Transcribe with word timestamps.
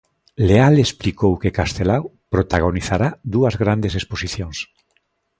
Leal 0.49 0.75
explicou 0.85 1.31
que 1.41 1.55
Castelao 1.59 2.03
protagonizará 2.33 3.09
dúas 3.33 3.55
grandes 3.63 3.93
exposicións. 3.99 4.57